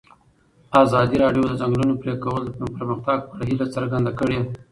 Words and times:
ازادي 0.83 1.15
راډیو 1.23 1.43
د 1.47 1.49
د 1.49 1.57
ځنګلونو 1.61 1.99
پرېکول 2.03 2.43
د 2.59 2.61
پرمختګ 2.75 3.19
په 3.27 3.33
اړه 3.35 3.43
هیله 3.49 3.65
څرګنده 3.75 4.11
کړې. 4.19 4.39